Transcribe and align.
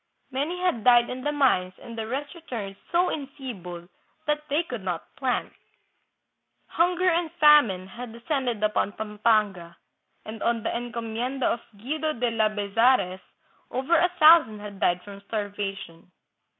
Many 0.31 0.59
had 0.59 0.83
died 0.83 1.11
in 1.11 1.21
the 1.23 1.31
mines 1.31 1.73
and 1.79 1.95
the 1.95 2.07
rest 2.07 2.33
returned 2.33 2.75
so 2.91 3.11
enfeebled 3.11 3.87
that 4.25 4.41
they 4.49 4.63
could 4.63 4.81
not 4.81 5.15
plant. 5.15 5.53
Hunger 6.65 7.07
and 7.07 7.29
famine 7.33 7.85
had 7.85 8.11
de 8.11 8.19
scended 8.21 8.65
upon 8.65 8.93
Pampanga, 8.93 9.77
and 10.25 10.41
on 10.41 10.63
the 10.63 10.75
encomienda 10.75 11.45
of 11.45 11.59
Guido 11.77 12.13
de 12.13 12.31
Labezares 12.31 13.19
over 13.69 13.95
a 13.95 14.09
thousand 14.17 14.59
had 14.59 14.79
died 14.79 15.03
from 15.03 15.21
starvation. 15.27 16.11